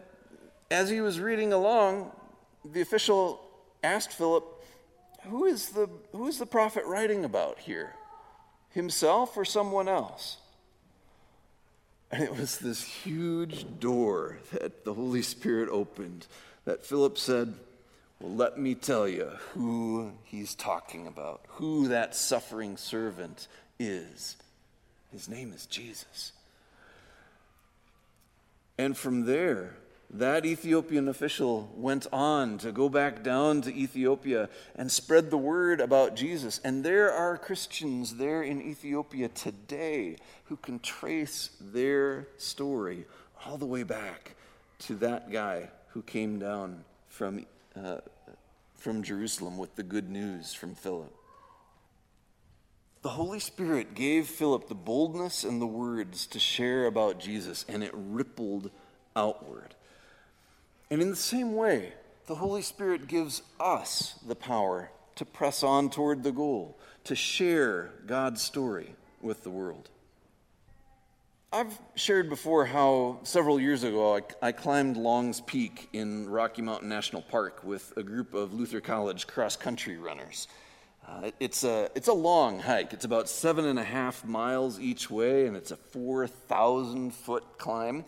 as 0.71 0.89
he 0.89 1.01
was 1.01 1.19
reading 1.19 1.51
along, 1.51 2.13
the 2.63 2.79
official 2.79 3.41
asked 3.83 4.13
Philip, 4.13 4.45
Who 5.23 5.43
is 5.43 5.71
the, 5.71 5.89
who 6.13 6.29
is 6.29 6.39
the 6.39 6.45
prophet 6.45 6.85
writing 6.85 7.25
about 7.25 7.59
here? 7.59 7.93
Himself 8.69 9.35
or 9.35 9.43
someone 9.43 9.89
else? 9.89 10.37
And 12.09 12.23
it 12.23 12.37
was 12.37 12.59
this 12.59 12.81
huge 12.81 13.65
door 13.81 14.37
that 14.53 14.85
the 14.85 14.93
Holy 14.93 15.21
Spirit 15.21 15.67
opened 15.67 16.25
that 16.63 16.85
Philip 16.85 17.17
said, 17.17 17.53
well, 18.21 18.33
let 18.33 18.57
me 18.57 18.75
tell 18.75 19.09
you 19.09 19.25
who 19.55 20.13
he's 20.23 20.55
talking 20.55 21.05
about, 21.07 21.41
who 21.49 21.89
that 21.89 22.15
suffering 22.15 22.77
servant 22.77 23.49
is. 23.77 24.37
His 25.11 25.27
name 25.27 25.53
is 25.53 25.65
Jesus. 25.65 26.31
And 28.77 28.97
from 28.97 29.25
there, 29.25 29.75
that 30.13 30.45
Ethiopian 30.45 31.07
official 31.07 31.71
went 31.75 32.07
on 32.11 32.57
to 32.59 32.71
go 32.71 32.89
back 32.89 33.23
down 33.23 33.61
to 33.61 33.73
Ethiopia 33.73 34.49
and 34.75 34.91
spread 34.91 35.29
the 35.29 35.37
word 35.37 35.79
about 35.79 36.15
Jesus. 36.15 36.59
And 36.63 36.83
there 36.83 37.11
are 37.11 37.37
Christians 37.37 38.15
there 38.15 38.43
in 38.43 38.61
Ethiopia 38.61 39.29
today 39.29 40.17
who 40.45 40.57
can 40.57 40.79
trace 40.79 41.51
their 41.61 42.27
story 42.37 43.05
all 43.45 43.57
the 43.57 43.65
way 43.65 43.83
back 43.83 44.35
to 44.79 44.95
that 44.95 45.31
guy 45.31 45.69
who 45.89 46.01
came 46.01 46.39
down 46.39 46.83
from 47.07 47.45
uh, 47.75 47.97
from 48.75 49.03
Jerusalem 49.03 49.57
with 49.57 49.75
the 49.75 49.83
good 49.83 50.09
news 50.09 50.53
from 50.53 50.73
Philip. 50.73 51.13
The 53.01 53.09
Holy 53.09 53.39
Spirit 53.39 53.95
gave 53.95 54.27
Philip 54.27 54.67
the 54.67 54.75
boldness 54.75 55.43
and 55.43 55.59
the 55.59 55.65
words 55.65 56.27
to 56.27 56.39
share 56.39 56.85
about 56.85 57.19
Jesus, 57.19 57.65
and 57.67 57.83
it 57.83 57.91
rippled 57.93 58.69
outward. 59.15 59.73
And 60.91 61.01
in 61.01 61.09
the 61.09 61.15
same 61.15 61.55
way, 61.55 61.93
the 62.27 62.35
Holy 62.35 62.61
Spirit 62.61 63.07
gives 63.07 63.41
us 63.59 64.19
the 64.27 64.35
power 64.35 64.91
to 65.15 65.25
press 65.25 65.63
on 65.63 65.89
toward 65.89 66.21
the 66.21 66.31
goal, 66.31 66.77
to 67.05 67.15
share 67.15 67.91
God's 68.05 68.43
story 68.43 68.93
with 69.19 69.43
the 69.43 69.49
world. 69.49 69.89
I've 71.51 71.79
shared 71.95 72.29
before 72.29 72.65
how 72.65 73.19
several 73.23 73.59
years 73.59 73.83
ago 73.83 74.15
I, 74.15 74.47
I, 74.47 74.51
climbed 74.51 74.95
Longs 74.95 75.41
Peak 75.41 75.89
in 75.91 76.29
Rocky 76.29 76.61
Mountain 76.61 76.87
National 76.87 77.23
Park 77.23 77.63
with 77.63 77.91
a 77.97 78.03
group 78.03 78.33
of 78.35 78.53
Luther 78.53 78.79
College 78.79 79.27
cross 79.27 79.57
country 79.57 79.97
runners. 79.97 80.47
Uh, 81.07 81.31
it's, 81.39 81.63
a, 81.63 81.89
it's 81.95 82.07
a 82.07 82.13
long 82.13 82.59
hike. 82.59 82.93
It's 82.93 83.05
about 83.05 83.27
seven 83.27 83.65
and 83.65 83.79
a 83.79 83.83
half 83.83 84.23
miles 84.23 84.79
each 84.79 85.09
way, 85.09 85.47
and 85.47 85.57
it's 85.57 85.71
a 85.71 85.75
4,000 85.75 87.11
foot 87.13 87.43
climb. 87.57 88.05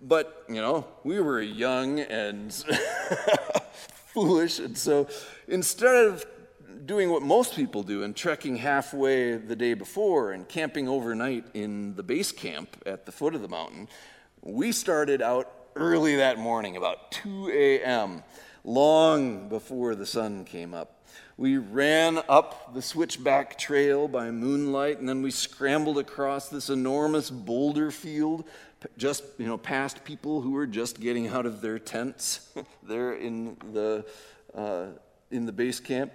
But, 0.00 0.44
you 0.48 0.60
know, 0.60 0.86
we 1.04 1.20
were 1.20 1.40
young 1.40 2.00
and 2.00 2.52
foolish, 4.12 4.58
and 4.58 4.76
so 4.76 5.08
instead 5.48 6.06
of 6.06 6.24
doing 6.86 7.10
what 7.10 7.22
most 7.22 7.54
people 7.54 7.82
do 7.82 8.02
and 8.02 8.16
trekking 8.16 8.56
halfway 8.56 9.36
the 9.36 9.56
day 9.56 9.74
before 9.74 10.32
and 10.32 10.48
camping 10.48 10.88
overnight 10.88 11.44
in 11.54 11.94
the 11.96 12.02
base 12.02 12.32
camp 12.32 12.82
at 12.86 13.06
the 13.06 13.12
foot 13.12 13.34
of 13.34 13.42
the 13.42 13.48
mountain, 13.48 13.88
we 14.42 14.72
started 14.72 15.20
out 15.20 15.52
early 15.76 16.16
that 16.16 16.38
morning, 16.38 16.76
about 16.76 17.12
2 17.12 17.50
a.m., 17.52 18.22
long 18.64 19.48
before 19.48 19.94
the 19.94 20.06
sun 20.06 20.44
came 20.44 20.74
up. 20.74 20.99
We 21.40 21.56
ran 21.56 22.20
up 22.28 22.74
the 22.74 22.82
switchback 22.82 23.58
trail 23.58 24.08
by 24.08 24.30
moonlight, 24.30 24.98
and 24.98 25.08
then 25.08 25.22
we 25.22 25.30
scrambled 25.30 25.96
across 25.96 26.50
this 26.50 26.68
enormous 26.68 27.30
boulder 27.30 27.90
field, 27.90 28.46
just 28.98 29.24
you 29.38 29.46
know, 29.46 29.56
past 29.56 30.04
people 30.04 30.42
who 30.42 30.50
were 30.50 30.66
just 30.66 31.00
getting 31.00 31.28
out 31.28 31.46
of 31.46 31.62
their 31.62 31.78
tents 31.78 32.52
there 32.82 33.14
in 33.14 33.56
the 33.72 34.04
uh, 34.54 34.88
in 35.30 35.46
the 35.46 35.52
base 35.52 35.80
camp. 35.80 36.12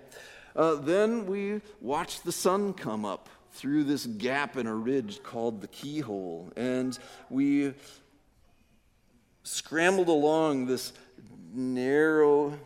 Uh, 0.55 0.75
then 0.75 1.25
we 1.25 1.59
watched 1.81 2.23
the 2.23 2.31
sun 2.31 2.71
come 2.71 3.03
up 3.03 3.27
through 3.53 3.85
this 3.85 4.05
gap 4.05 4.57
in 4.57 4.67
a 4.67 4.75
ridge 4.75 5.23
called 5.23 5.59
the 5.59 5.67
keyhole, 5.69 6.51
and 6.55 6.99
we 7.31 7.73
scrambled 9.41 10.07
along 10.07 10.67
this 10.67 10.93
narrow 11.51 12.59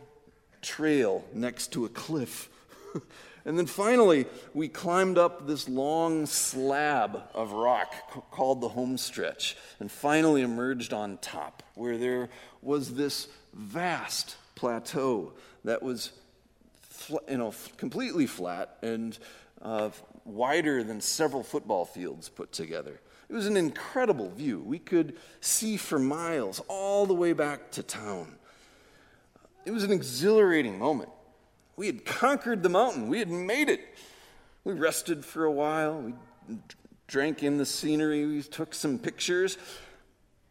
trail 0.62 1.24
next 1.34 1.72
to 1.72 1.84
a 1.84 1.88
cliff. 1.88 2.48
and 3.44 3.58
then 3.58 3.66
finally, 3.66 4.26
we 4.54 4.68
climbed 4.68 5.18
up 5.18 5.46
this 5.46 5.68
long 5.68 6.26
slab 6.26 7.22
of 7.34 7.52
rock 7.52 8.30
called 8.30 8.60
the 8.60 8.68
home 8.68 8.96
stretch 8.96 9.56
and 9.78 9.90
finally 9.90 10.42
emerged 10.42 10.92
on 10.92 11.18
top, 11.18 11.62
where 11.74 11.98
there 11.98 12.28
was 12.62 12.94
this 12.94 13.28
vast 13.52 14.36
plateau 14.54 15.32
that 15.64 15.82
was 15.82 16.12
you 17.28 17.38
know, 17.38 17.54
completely 17.76 18.26
flat 18.26 18.76
and 18.82 19.18
uh, 19.62 19.90
wider 20.24 20.82
than 20.82 21.00
several 21.00 21.42
football 21.42 21.84
fields 21.84 22.28
put 22.28 22.52
together. 22.52 23.00
It 23.28 23.34
was 23.34 23.46
an 23.46 23.56
incredible 23.56 24.30
view. 24.30 24.60
We 24.60 24.78
could 24.78 25.16
see 25.40 25.76
for 25.76 25.98
miles 25.98 26.60
all 26.68 27.06
the 27.06 27.14
way 27.14 27.32
back 27.32 27.70
to 27.72 27.82
town. 27.82 28.34
It 29.64 29.70
was 29.70 29.84
an 29.84 29.92
exhilarating 29.92 30.78
moment. 30.78 31.10
We 31.76 31.86
had 31.86 32.04
conquered 32.04 32.62
the 32.62 32.68
mountain, 32.68 33.08
we 33.08 33.18
had 33.18 33.30
made 33.30 33.68
it. 33.68 33.80
We 34.64 34.74
rested 34.74 35.24
for 35.24 35.44
a 35.44 35.52
while, 35.52 36.00
we 36.00 36.14
drank 37.06 37.42
in 37.42 37.56
the 37.56 37.66
scenery, 37.66 38.26
we 38.26 38.42
took 38.42 38.74
some 38.74 38.98
pictures, 38.98 39.56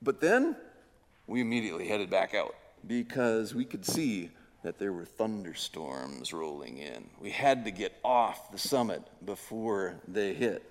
but 0.01 0.19
then 0.19 0.55
we 1.27 1.41
immediately 1.41 1.87
headed 1.87 2.09
back 2.09 2.33
out 2.33 2.55
because 2.87 3.53
we 3.53 3.65
could 3.65 3.85
see 3.85 4.31
that 4.63 4.77
there 4.77 4.91
were 4.91 5.05
thunderstorms 5.05 6.33
rolling 6.33 6.79
in. 6.79 7.09
We 7.19 7.29
had 7.29 7.65
to 7.65 7.71
get 7.71 7.97
off 8.03 8.51
the 8.51 8.57
summit 8.57 9.03
before 9.25 9.95
they 10.07 10.33
hit. 10.33 10.63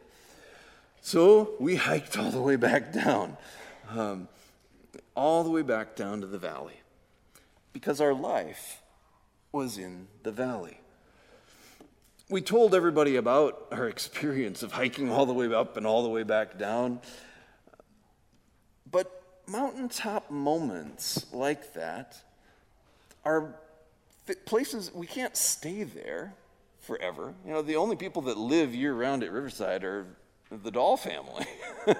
So 1.01 1.55
we 1.59 1.77
hiked 1.77 2.19
all 2.19 2.31
the 2.31 2.41
way 2.41 2.57
back 2.57 2.93
down, 2.93 3.37
um, 3.91 4.29
all 5.15 5.45
the 5.45 5.51
way 5.51 5.63
back 5.63 5.97
down 5.97 6.21
to 6.21 6.27
the 6.27 6.39
valley, 6.39 6.81
because 7.73 8.01
our 8.01 8.15
life 8.15 8.83
was 9.53 9.79
in 9.79 10.09
the 10.23 10.33
valley. 10.33 10.81
We 12.31 12.43
told 12.43 12.75
everybody 12.75 13.17
about 13.17 13.69
our 13.71 13.89
experience 13.89 14.63
of 14.63 14.73
hiking 14.73 15.11
all 15.11 15.25
the 15.25 15.33
way 15.33 15.53
up 15.53 15.77
and 15.77 15.87
all 15.87 16.03
the 16.03 16.11
way 16.11 16.23
back 16.23 16.59
down. 16.59 17.01
But 18.91 19.23
mountaintop 19.47 20.31
moments 20.31 21.27
like 21.33 21.73
that 21.75 22.21
are 23.25 23.55
places 24.45 24.93
we 24.93 25.07
can't 25.07 25.37
stay 25.37 25.85
there 25.85 26.35
forever. 26.81 27.35
You 27.47 27.53
know, 27.53 27.63
the 27.63 27.77
only 27.77 27.97
people 27.97 28.23
that 28.23 28.37
live 28.37 28.75
year 28.75 28.95
round 28.95 29.23
at 29.23 29.33
Riverside 29.33 29.85
are 29.85 30.07
the 30.51 30.71
Doll 30.71 30.97
family. 30.97 31.47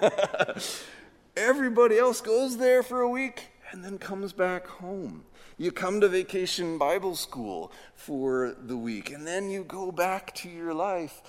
Everybody 1.37 1.97
else 1.97 2.21
goes 2.21 2.57
there 2.57 2.83
for 2.83 3.01
a 3.01 3.09
week 3.09 3.48
and 3.71 3.83
then 3.83 3.97
comes 3.97 4.33
back 4.33 4.67
home. 4.67 5.25
You 5.57 5.71
come 5.71 6.01
to 6.01 6.07
vacation 6.07 6.77
Bible 6.77 7.15
school 7.15 7.71
for 7.95 8.55
the 8.59 8.77
week, 8.77 9.11
and 9.11 9.27
then 9.27 9.49
you 9.49 9.63
go 9.63 9.91
back 9.91 10.33
to 10.35 10.49
your 10.49 10.73
life 10.73 11.21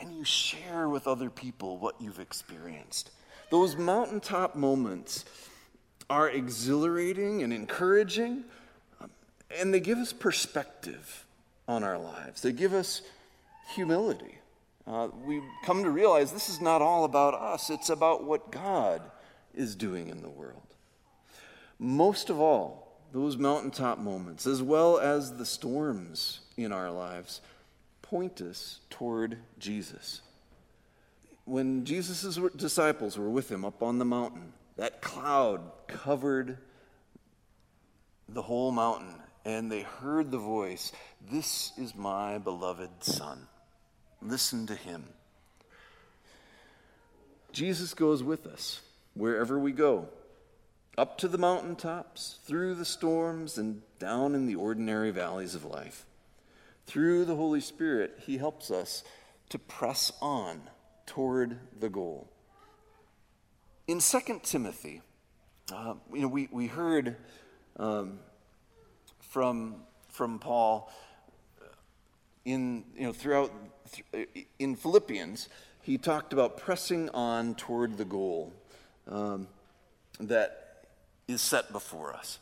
and 0.00 0.16
you 0.16 0.24
share 0.24 0.88
with 0.88 1.06
other 1.06 1.28
people 1.28 1.78
what 1.78 2.00
you've 2.00 2.20
experienced. 2.20 3.10
Those 3.50 3.76
mountaintop 3.76 4.54
moments 4.54 5.24
are 6.08 6.30
exhilarating 6.30 7.42
and 7.42 7.52
encouraging, 7.52 8.44
and 9.58 9.72
they 9.74 9.80
give 9.80 9.98
us 9.98 10.12
perspective 10.12 11.24
on 11.66 11.84
our 11.84 11.98
lives, 11.98 12.40
they 12.40 12.52
give 12.52 12.72
us 12.72 13.02
humility. 13.74 14.38
Uh, 14.86 15.08
we 15.26 15.42
come 15.66 15.84
to 15.84 15.90
realize 15.90 16.32
this 16.32 16.48
is 16.48 16.62
not 16.62 16.80
all 16.80 17.04
about 17.04 17.34
us, 17.34 17.68
it's 17.68 17.90
about 17.90 18.24
what 18.24 18.50
God 18.50 19.02
is 19.54 19.74
doing 19.74 20.08
in 20.08 20.22
the 20.22 20.30
world. 20.30 20.62
Most 21.78 22.30
of 22.30 22.40
all, 22.40 22.98
those 23.12 23.36
mountaintop 23.36 23.98
moments, 23.98 24.46
as 24.46 24.62
well 24.62 24.98
as 24.98 25.36
the 25.36 25.46
storms 25.46 26.40
in 26.56 26.72
our 26.72 26.90
lives, 26.90 27.40
point 28.02 28.40
us 28.40 28.80
toward 28.90 29.38
Jesus. 29.58 30.22
When 31.44 31.84
Jesus' 31.84 32.38
disciples 32.56 33.16
were 33.16 33.30
with 33.30 33.50
him 33.50 33.64
up 33.64 33.82
on 33.82 33.98
the 33.98 34.04
mountain, 34.04 34.52
that 34.76 35.00
cloud 35.00 35.60
covered 35.86 36.58
the 38.28 38.42
whole 38.42 38.70
mountain 38.70 39.14
and 39.44 39.72
they 39.72 39.80
heard 39.80 40.30
the 40.30 40.38
voice 40.38 40.92
This 41.30 41.72
is 41.78 41.94
my 41.94 42.38
beloved 42.38 42.90
Son. 43.00 43.46
Listen 44.20 44.66
to 44.66 44.74
him. 44.74 45.04
Jesus 47.52 47.94
goes 47.94 48.22
with 48.22 48.46
us 48.46 48.80
wherever 49.14 49.58
we 49.58 49.72
go, 49.72 50.08
up 50.98 51.16
to 51.18 51.28
the 51.28 51.38
mountaintops, 51.38 52.40
through 52.44 52.74
the 52.74 52.84
storms, 52.84 53.56
and 53.56 53.82
down 54.00 54.34
in 54.34 54.46
the 54.46 54.56
ordinary 54.56 55.12
valleys 55.12 55.54
of 55.54 55.64
life. 55.64 56.04
Through 56.86 57.24
the 57.24 57.36
Holy 57.36 57.60
Spirit, 57.60 58.18
He 58.26 58.38
helps 58.38 58.70
us 58.70 59.04
to 59.50 59.58
press 59.58 60.12
on 60.20 60.62
toward 61.06 61.58
the 61.78 61.88
goal. 61.88 62.28
In 63.86 64.00
2 64.00 64.40
Timothy, 64.42 65.00
uh, 65.72 65.94
you 66.12 66.22
know, 66.22 66.28
we, 66.28 66.48
we 66.50 66.66
heard 66.66 67.16
um, 67.76 68.18
from, 69.20 69.76
from 70.08 70.38
Paul 70.40 70.92
in, 72.44 72.84
you 72.96 73.04
know, 73.04 73.12
throughout, 73.12 73.52
in 74.58 74.74
Philippians, 74.74 75.48
he 75.82 75.96
talked 75.96 76.32
about 76.32 76.56
pressing 76.56 77.08
on 77.10 77.54
toward 77.54 77.98
the 77.98 78.04
goal 78.04 78.52
um, 79.06 79.46
that 80.18 80.67
is 81.28 81.40
set 81.42 81.70
before 81.72 82.14
us. 82.14 82.38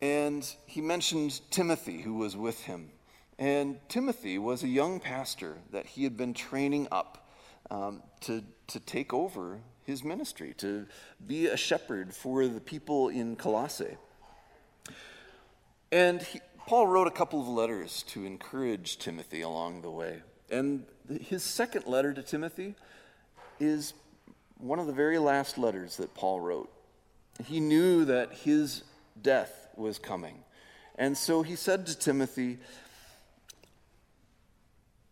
And 0.00 0.44
he 0.66 0.80
mentioned 0.80 1.40
Timothy, 1.50 2.02
who 2.02 2.14
was 2.14 2.36
with 2.36 2.64
him. 2.64 2.90
And 3.38 3.78
Timothy 3.88 4.38
was 4.38 4.64
a 4.64 4.68
young 4.68 4.98
pastor 4.98 5.58
that 5.70 5.86
he 5.86 6.02
had 6.04 6.16
been 6.16 6.34
training 6.34 6.88
up 6.90 7.28
um, 7.70 8.02
to, 8.22 8.42
to 8.68 8.80
take 8.80 9.12
over 9.12 9.60
his 9.84 10.02
ministry, 10.02 10.54
to 10.58 10.86
be 11.26 11.46
a 11.46 11.56
shepherd 11.56 12.14
for 12.14 12.46
the 12.46 12.60
people 12.60 13.08
in 13.08 13.36
Colossae. 13.36 13.96
And 15.92 16.22
he, 16.22 16.40
Paul 16.66 16.86
wrote 16.86 17.06
a 17.06 17.12
couple 17.12 17.40
of 17.40 17.48
letters 17.48 18.02
to 18.08 18.24
encourage 18.24 18.98
Timothy 18.98 19.40
along 19.40 19.82
the 19.82 19.90
way. 19.90 20.22
And 20.50 20.84
his 21.20 21.42
second 21.42 21.86
letter 21.86 22.12
to 22.12 22.22
Timothy 22.22 22.74
is 23.58 23.94
one 24.58 24.78
of 24.78 24.86
the 24.86 24.92
very 24.92 25.18
last 25.18 25.58
letters 25.58 25.96
that 25.96 26.14
Paul 26.14 26.40
wrote. 26.40 26.70
He 27.44 27.60
knew 27.60 28.04
that 28.04 28.32
his 28.32 28.82
death 29.20 29.68
was 29.76 29.98
coming. 29.98 30.42
And 30.96 31.16
so 31.16 31.42
he 31.42 31.54
said 31.56 31.86
to 31.86 31.96
Timothy, 31.96 32.58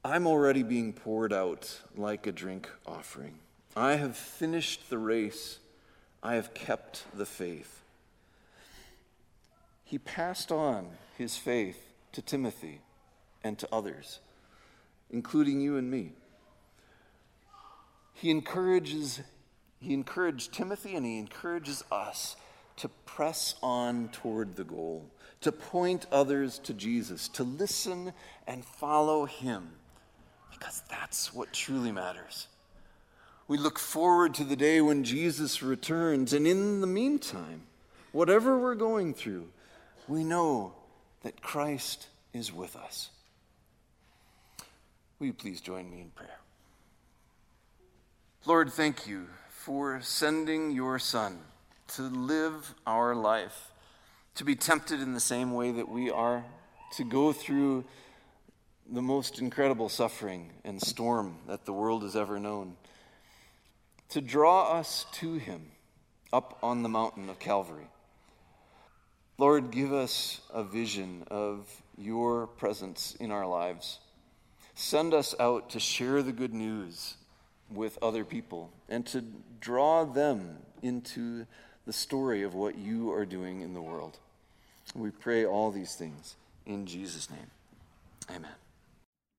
I'm 0.04 0.26
already 0.26 0.62
being 0.62 0.92
poured 0.92 1.32
out 1.32 1.80
like 1.96 2.26
a 2.26 2.32
drink 2.32 2.68
offering. 2.86 3.38
I 3.76 3.94
have 3.96 4.16
finished 4.16 4.90
the 4.90 4.98
race. 4.98 5.58
I 6.22 6.34
have 6.34 6.54
kept 6.54 7.04
the 7.14 7.26
faith. 7.26 7.82
he 9.84 9.98
passed 9.98 10.50
on 10.50 10.88
his 11.16 11.36
faith 11.36 11.92
to 12.10 12.20
Timothy 12.20 12.80
and 13.44 13.56
to 13.58 13.68
others, 13.72 14.18
including 15.10 15.60
you 15.60 15.76
and 15.76 15.88
me. 15.88 16.12
He 18.12 18.30
encourages 18.30 19.20
he 19.80 19.94
encouraged 19.94 20.52
Timothy 20.52 20.94
and 20.94 21.04
he 21.04 21.18
encourages 21.18 21.84
us 21.90 22.36
to 22.76 22.88
press 23.06 23.54
on 23.62 24.08
toward 24.08 24.56
the 24.56 24.64
goal, 24.64 25.10
to 25.40 25.52
point 25.52 26.06
others 26.12 26.58
to 26.60 26.74
Jesus, 26.74 27.28
to 27.28 27.42
listen 27.42 28.12
and 28.46 28.64
follow 28.64 29.24
him, 29.24 29.70
because 30.52 30.82
that's 30.90 31.32
what 31.32 31.52
truly 31.52 31.92
matters. 31.92 32.48
We 33.48 33.58
look 33.58 33.78
forward 33.78 34.34
to 34.34 34.44
the 34.44 34.56
day 34.56 34.80
when 34.80 35.04
Jesus 35.04 35.62
returns, 35.62 36.32
and 36.32 36.46
in 36.46 36.80
the 36.80 36.86
meantime, 36.86 37.62
whatever 38.12 38.58
we're 38.58 38.74
going 38.74 39.14
through, 39.14 39.48
we 40.08 40.24
know 40.24 40.74
that 41.22 41.42
Christ 41.42 42.08
is 42.32 42.52
with 42.52 42.76
us. 42.76 43.10
Will 45.18 45.28
you 45.28 45.32
please 45.32 45.60
join 45.60 45.90
me 45.90 46.00
in 46.00 46.10
prayer? 46.10 46.40
Lord, 48.44 48.72
thank 48.72 49.06
you 49.06 49.26
for 49.66 50.00
sending 50.00 50.70
your 50.70 50.96
Son 50.96 51.37
to 51.88 52.02
live 52.02 52.72
our 52.87 53.16
life, 53.16 53.72
to 54.37 54.44
be 54.44 54.55
tempted 54.55 55.00
in 55.00 55.12
the 55.12 55.18
same 55.18 55.52
way 55.52 55.72
that 55.72 55.88
we 55.88 56.09
are, 56.09 56.44
to 56.92 57.02
go 57.02 57.33
through 57.33 57.85
the 58.88 59.02
most 59.02 59.40
incredible 59.40 59.88
suffering 59.88 60.52
and 60.64 60.81
storm 60.81 61.38
that 61.48 61.64
the 61.64 61.72
world 61.72 62.05
has 62.05 62.14
ever 62.14 62.38
known, 62.38 62.76
to 64.09 64.20
draw 64.20 64.79
us 64.79 65.05
to 65.14 65.35
Him 65.35 65.72
up 66.33 66.61
on 66.62 66.85
the 66.85 66.88
mountain 66.88 67.29
of 67.29 67.40
Calvary. 67.40 67.88
Lord, 69.37 69.72
give 69.72 69.92
us 69.92 70.42
a 70.55 70.62
vision 70.62 71.24
of 71.29 71.66
your 71.98 72.46
presence 72.46 73.16
in 73.18 73.33
our 73.33 73.48
lives. 73.48 73.98
Send 74.76 75.12
us 75.12 75.35
out 75.40 75.70
to 75.70 75.81
share 75.81 76.22
the 76.22 76.31
good 76.31 76.55
news 76.55 77.15
with 77.70 77.98
other 78.02 78.24
people 78.24 78.70
and 78.88 79.05
to 79.07 79.24
draw 79.61 80.05
them 80.05 80.59
into 80.83 81.46
the 81.87 81.92
story 81.92 82.42
of 82.42 82.55
what 82.55 82.76
you 82.76 83.12
are 83.12 83.24
doing 83.24 83.61
in 83.61 83.74
the 83.74 83.81
world. 83.81 84.18
We 84.94 85.11
pray 85.11 85.44
all 85.44 85.70
these 85.70 85.94
things 85.94 86.37
in 86.64 86.87
Jesus' 86.87 87.31
name. 87.31 87.50
Amen. 88.31 88.50